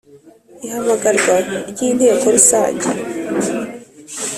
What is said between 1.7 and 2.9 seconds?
ry inteko Rusange